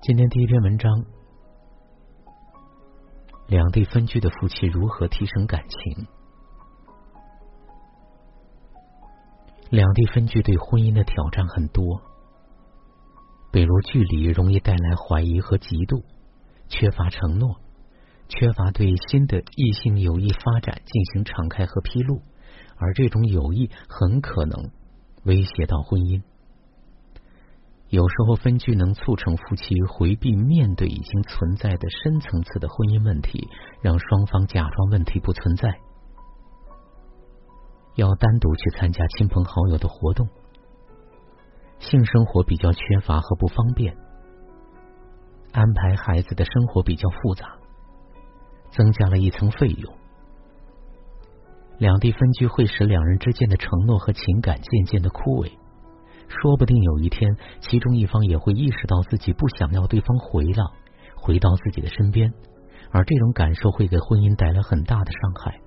[0.00, 1.04] 今天第一篇文章：
[3.48, 6.06] 两地分居的夫妻如何提升感情？
[9.70, 12.00] 两地分居对婚姻的挑战很多，
[13.50, 16.04] 比如距离容易带来怀疑和嫉妒，
[16.68, 17.56] 缺乏承诺，
[18.28, 22.22] 缺乏对新的异性友谊发展进行敞开和披露，
[22.76, 24.70] 而这种友谊很可能
[25.24, 26.22] 威胁到婚姻。
[27.90, 33.48] 有时候分居能促成夫妻回避面对已经存在的深层次的婚姻问题，
[33.80, 35.80] 让双方假装问题不存在。
[37.94, 40.28] 要单独去参加亲朋好友的活动，
[41.78, 43.96] 性生活比较缺乏和不方便，
[45.52, 47.56] 安排孩子的生活比较复杂，
[48.70, 49.94] 增加了一层费用。
[51.78, 55.52] 两地分居会使两人之间的承诺和情感渐渐的枯萎。
[56.28, 60.72] 说不定有一天，其中一方也会意识到自己不想要对方回到
[61.16, 62.32] 回到自己的身边，
[62.90, 65.60] 而这种感受会给婚姻带来很大的伤害。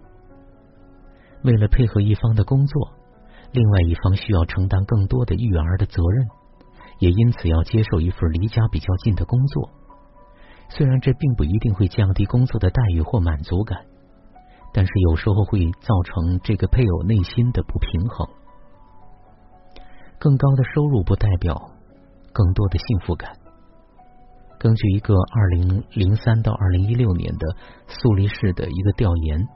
[1.43, 2.89] 为了配合一方的工作，
[3.51, 6.27] 另外一方需要承担更多的育儿的责任，
[6.99, 9.69] 也因此要接受一份离家比较近的工作。
[10.69, 13.79] 虽然这并不一定会降低工作的待遇或满足感，
[14.71, 18.25] 但是有时候会造成这个配偶内心的不平衡。
[20.21, 21.71] 更高的收入不代表
[22.31, 23.31] 更多的幸福感。
[24.59, 27.55] 根据一个二零零三到二零一六年的
[27.87, 29.47] 苏黎世的一个调研，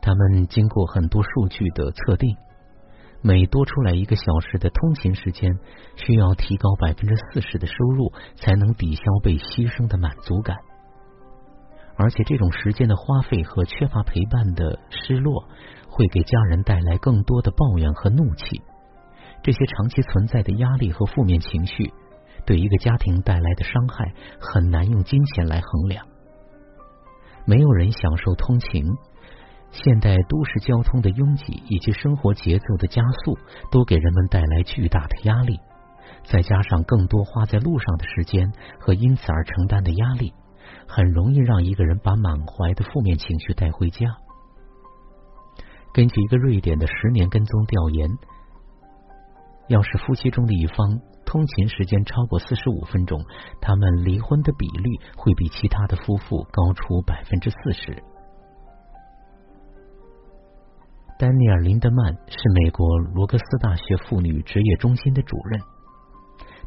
[0.00, 2.36] 他们经过很多数据的测定，
[3.22, 5.58] 每多出来一个小时的通勤时间，
[5.96, 10.58] 需要提高百分之四十的收入，才能抵消被牺牲的满足感。
[11.96, 15.48] 而且这种时间的花费和缺乏陪伴的失落，
[15.88, 18.62] 会给家人带来更多的抱怨和怒气。
[19.42, 21.92] 这些长期存在的压力和负面情绪，
[22.46, 26.06] 对一个家庭带来的伤害很难用金钱来衡量。
[27.44, 28.86] 没有人享受通勤，
[29.72, 33.36] 现代都市交通的拥挤以及生活节奏的加速，
[33.72, 35.58] 都给人们带来巨大的压力。
[36.24, 40.32] 再加上更多花在路上的时间和因此而承担的压力，
[40.86, 44.06] 很容易让一个人把满怀的负面情绪带回家。
[45.92, 48.08] 根据一个瑞典的十年跟踪调研。
[49.72, 53.24] 要是夫妻中的一方通勤时间超过四十五分钟，
[53.58, 58.02] 他们离婚的比率会比其他的夫妇高出百分之四十。
[61.18, 65.60] 丹尼尔·林德曼是美国罗格斯大学妇女职业中心的主任，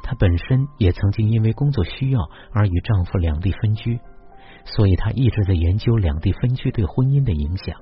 [0.01, 2.19] 她本身也曾经因为工作需要
[2.53, 3.99] 而与丈夫两地分居，
[4.63, 7.77] 所以她一直在研究两地分居对婚姻的影响。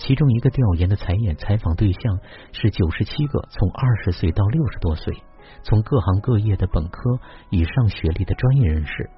[0.00, 2.18] 其中一个调研的采演采访对象
[2.52, 5.14] 是九十七个从二十岁到六十多岁、
[5.62, 9.10] 从各行各业的本科以上学历的专业人士。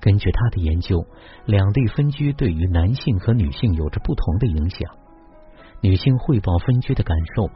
[0.00, 1.06] 根据他的研究，
[1.44, 4.90] 两地分居对于男性和女性有着不同的影响。
[5.82, 7.50] 女性汇报分居的感受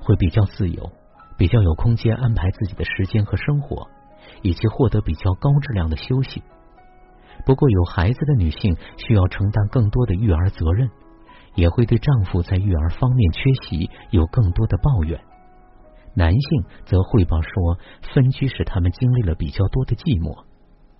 [0.00, 0.92] 会比较自由，
[1.36, 3.88] 比较有空间安排自己的时间和生活，
[4.40, 6.42] 以及获得比较高质量的休息。
[7.46, 10.90] 不过，有孩子的女性需要承担更多的育儿责任，
[11.54, 15.20] 也会对丈夫在育儿方面缺席有更多的抱怨。
[16.12, 17.78] 男性则汇报说，
[18.12, 20.44] 分居使他们经历了比较多的寂寞。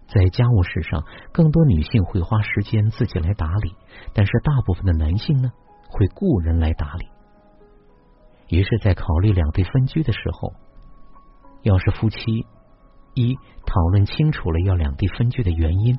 [0.06, 1.02] 在家务事上，
[1.32, 3.74] 更多女性会花时间自己来打理，
[4.14, 5.50] 但是大部分的男性呢，
[5.90, 7.08] 会雇人来打理。
[8.50, 10.52] 于是，在考虑两地分居的时候，
[11.62, 12.46] 要是夫妻
[13.14, 13.34] 一
[13.66, 15.98] 讨论清楚了要两地分居的原因。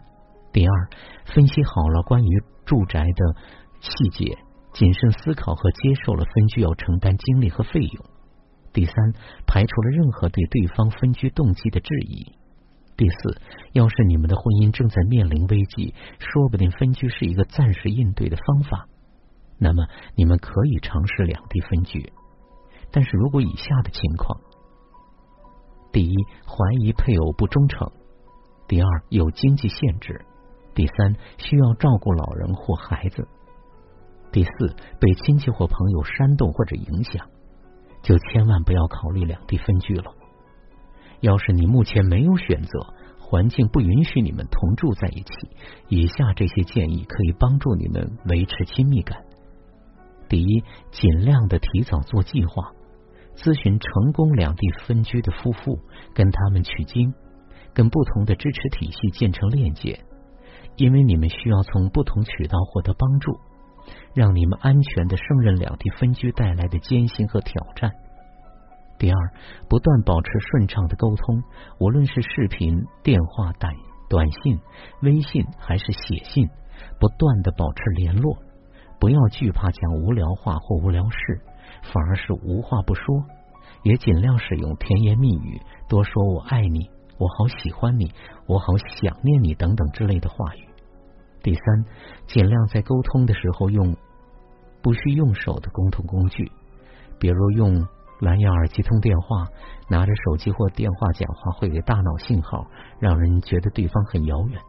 [0.58, 0.90] 第二，
[1.36, 3.36] 分析好了关于住宅的
[3.80, 4.40] 细节，
[4.74, 8.06] 谨慎思考和接受了分居要承担精力和费用。
[8.74, 8.96] 第三，
[9.46, 12.34] 排除了任何对对方分居动机的质疑。
[12.96, 13.40] 第四，
[13.74, 18.88] 要是你们的婚姻正在面临危机，说不定分居是一个暂时应对的方法，
[19.60, 19.86] 那么
[20.16, 22.12] 你们可以尝试两地分居。
[22.92, 24.42] 但是如果以下的情况：
[25.92, 26.16] 第一，
[26.48, 27.92] 怀疑配偶不忠诚；
[28.68, 30.26] 第二，有经济限制。
[30.78, 33.24] 第三，需要照顾老人或孩子；
[34.32, 37.26] 第四，被亲戚或朋友煽动或者影响，
[38.04, 40.14] 就千万不要考虑两地分居了。
[41.20, 45.32] 要是你目前没有选择，环境不允许你们同住在一起，
[45.88, 49.26] 以下这些建议可以帮助你们维持亲密感。
[50.30, 52.72] 第一，尽量的提早做计划，
[53.36, 55.80] 咨询成功两地分居的夫妇，
[56.14, 57.16] 跟他们取经，
[57.74, 60.04] 跟不同的支持体系建成链接。
[60.78, 63.40] 因为你们需要从不同渠道获得帮助，
[64.14, 67.92] 让你们安全的胜任两地分居带来的艰辛和挑战。
[69.00, 69.18] 第二，
[69.68, 71.44] 不断保持顺畅的沟通，
[71.80, 73.74] 无论是视频、电话、短
[74.10, 74.60] 短信、
[75.02, 76.48] 微信还是写信，
[77.00, 78.38] 不断的保持联络，
[79.00, 81.42] 不要惧怕讲无聊话或无聊事，
[81.82, 83.24] 反而是无话不说，
[83.84, 85.60] 也尽量使用甜言蜜语，
[85.90, 86.90] 多说我爱你、
[87.20, 88.12] 我好喜欢你、
[88.48, 90.67] 我好想念你等等之类的话语。
[91.44, 91.86] 第三，
[92.26, 93.96] 尽量在沟通的时候用
[94.82, 96.52] 不需用手的沟通工具，
[97.20, 97.88] 比如用。
[98.20, 99.46] 蓝牙耳机通电话，
[99.92, 102.66] 拿着手机或电话讲话会给大脑信号，
[103.00, 104.60] 让人觉得对方很遥远。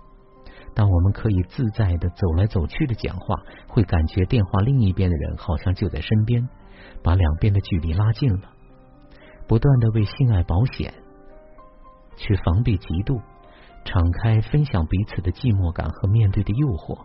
[0.75, 3.35] 当我们可以自在的走来走去的讲话，
[3.67, 6.47] 会感觉电话另一边的人好像就在身边，
[7.03, 8.51] 把两边的距离拉近了。
[9.47, 10.93] 不断的为性爱保险，
[12.19, 13.19] 去防备嫉妒，
[13.85, 16.99] 敞开分享彼此的寂寞感和面对的诱惑。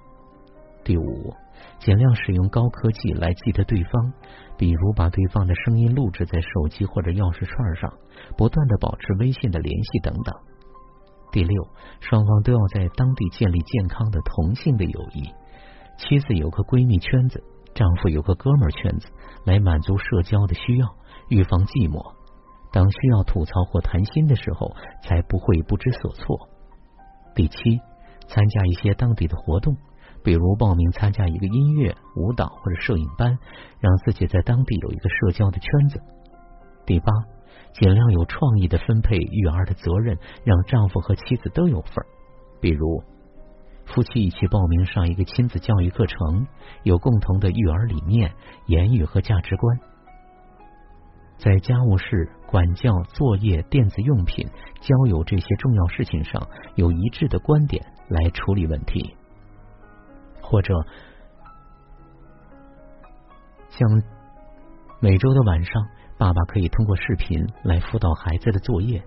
[0.83, 1.33] 第五。
[1.79, 4.13] 尽量使用高科技来记得对方，
[4.57, 7.93] 比如把对方的声音录制在手机或者钥匙串上，
[8.37, 10.33] 不断的保持微信的联系等等。
[11.31, 11.67] 第六，
[12.01, 15.29] 双方都要在当地建立健康的同性的友谊。
[15.97, 17.43] 妻子有个闺蜜圈子，
[17.75, 19.07] 丈夫有个哥们圈子，
[19.45, 20.95] 来满足社交的需要，
[21.29, 22.13] 预防寂寞。
[22.71, 24.73] 当需要吐槽或谈心的时候，
[25.03, 26.49] 才不会不知所措。
[27.35, 27.55] 第七，
[28.27, 29.75] 参加一些当地的活动。
[30.23, 33.37] 比如报名参加一个音乐、舞蹈或者摄影班，
[33.81, 36.01] 让自己在当地有一个社交的圈子。
[36.85, 37.11] 第八，
[37.73, 42.05] 尽量有创意的分配育儿的责任，让丈夫和妻子都有份儿。
[42.61, 43.03] 比如，
[43.85, 46.47] 夫妻一起报名上一个亲子教育课程，
[46.83, 48.31] 有共同的育儿理念、
[48.67, 49.79] 言语和价值观，
[51.37, 54.47] 在家务事、管教、作业、电子用品、
[54.79, 59.15] 交友这些重要事情上有一致的观点来处理问题。
[60.41, 60.73] 或者，
[63.69, 64.03] 像
[64.99, 65.87] 每周的晚上，
[66.17, 69.01] 爸爸可以通过视频来辅导孩子的作业；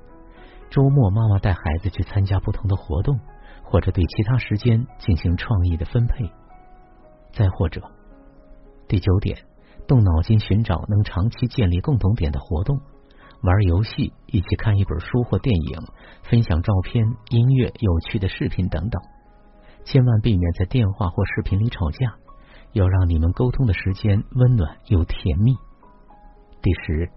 [0.69, 3.19] 周末，妈妈带孩子去参加不同的活动，
[3.63, 6.31] 或者对其他时间进行创意的分配。
[7.33, 7.81] 再或者，
[8.89, 9.39] 第九点，
[9.87, 12.81] 动脑筋寻找能长期建立共同点的活动，
[13.43, 15.79] 玩游戏，一起看一本书或电影，
[16.25, 19.01] 分享照片、音乐、有趣的视频等等。
[19.85, 22.15] 千万避免在电话或视频里吵架，
[22.73, 25.55] 要让你们沟通的时间温暖又甜蜜。
[26.61, 27.09] 第十，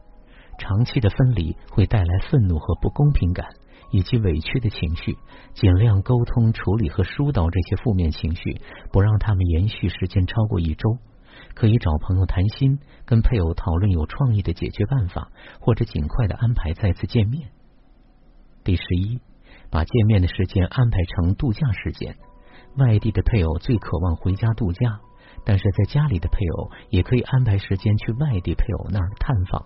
[0.60, 3.48] 长期的分离会带来愤怒和不公平感
[3.90, 5.18] 以及委屈的情绪，
[5.54, 8.62] 尽量沟通处理和疏导这些负面情绪，
[8.92, 11.00] 不让他们延续时间超过一周。
[11.56, 17.50] 可以找朋友谈心，跟配偶讨论有创意的解决办法，或者尽快的安排再次见面。
[18.64, 19.20] 第十一，
[19.70, 22.16] 把见面的时间安排成度假时间。
[22.78, 25.00] 外地的配偶最渴望回家度假，
[25.44, 29.66] 但是在家里的配偶也可以安排时间去外地配偶那儿探访，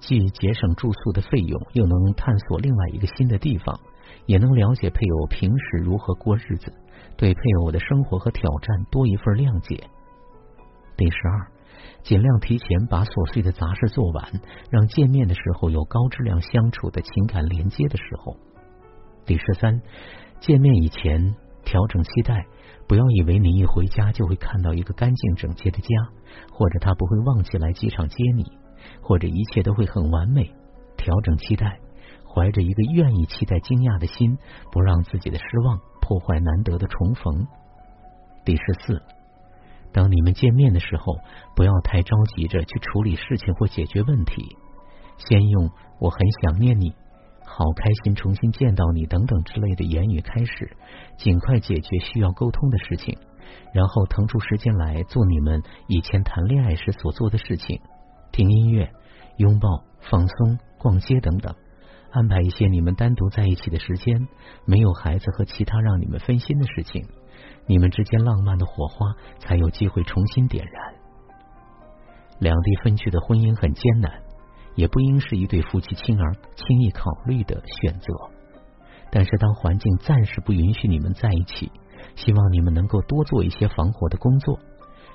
[0.00, 3.78] 既节省住宿的费用，又能探索另外一个新的地方，
[4.26, 6.72] 也能了解配偶平时如何过日子，
[7.16, 9.84] 对配偶的生活和挑战多一份谅解。
[10.96, 11.48] 第十二，
[12.02, 18.36] 尽量提前把琐碎的杂事做完，让见面的时候有高质量相处的情感连接的时候。
[19.26, 19.80] 第十三，
[20.40, 21.34] 见面以前。
[21.66, 22.44] 调整期待，
[22.86, 25.88] 不要以为你一回家就会看到一个干净整洁的家，
[26.52, 28.44] 或者他不会忘记来机场接你，
[29.00, 30.52] 或者一切都会很完美。
[30.98, 31.80] 调整期待，
[32.28, 34.36] 怀着一个愿意期待惊讶的心，
[34.70, 37.48] 不让自己的失望破坏难得的重逢。
[38.44, 39.02] 第十四，
[39.94, 41.16] 当你们见面的时候，
[41.54, 44.56] 不要太着急着去处理事情或解决问题，
[45.16, 45.70] 先用
[46.00, 46.92] “我很想念你”。
[47.46, 50.76] 好开心，重新见到你等等之类的言语开始，
[51.16, 53.16] 尽快解决需要沟通的事情，
[53.72, 57.80] 然后腾出时间来做你们以前谈恋爱时所做的事情，
[58.32, 58.90] 听音乐、
[59.36, 61.54] 拥抱、放松、逛街等等，
[62.10, 64.26] 安排一些你们单独在一起的时间，
[64.64, 67.06] 没有孩子和其他让你们分心的事情，
[67.66, 70.94] 你们之间浪漫的火花才有机会重新点燃。
[72.38, 74.24] 两地分居的婚姻很艰难。
[74.76, 78.12] 也不应是一对夫妻轻而轻易考虑的选择。
[79.12, 81.70] 但是，当环境暂时不允许你们在一起，
[82.16, 84.58] 希望你们能够多做一些防火的工作，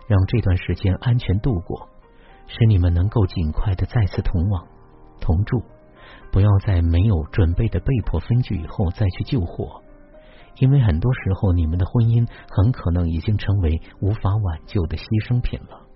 [0.08, 1.90] 让这段时间安全度过，
[2.48, 4.66] 使你们能够尽快的再次同往
[5.20, 5.62] 同住。
[6.32, 9.84] 不要在没有准备的被迫分居以后再去救火，
[10.60, 15.89] 因为很多时候你们的婚姻很可能已经成为无法挽救的牺牲品了。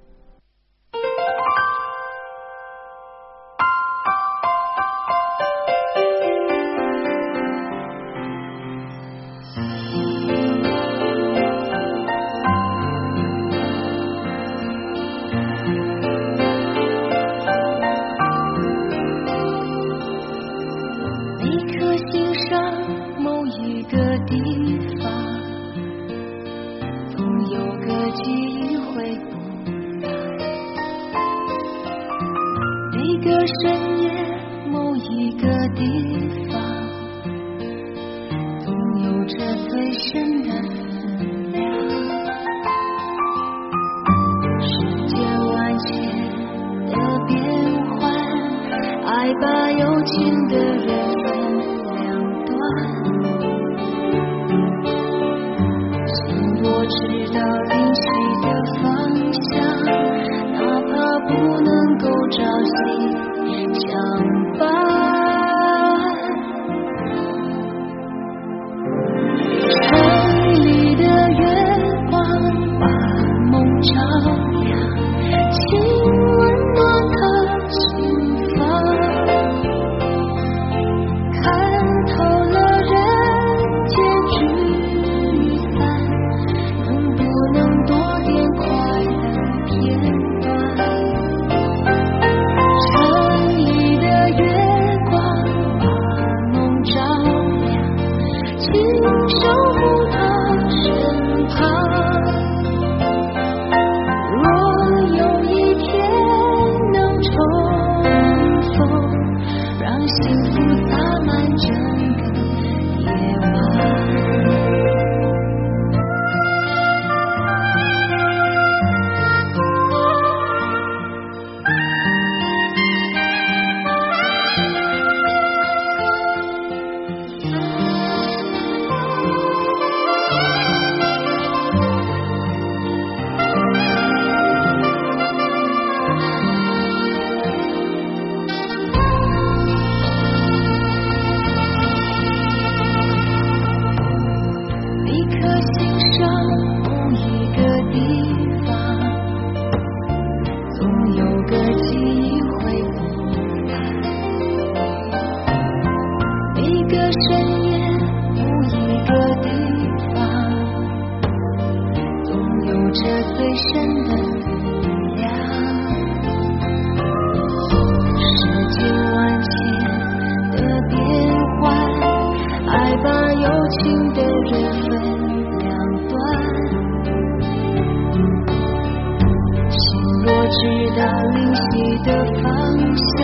[180.53, 182.51] 直到灵犀的方
[182.95, 183.17] 向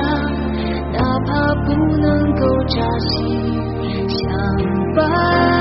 [0.94, 3.54] 哪怕不能够朝夕
[4.08, 5.59] 相伴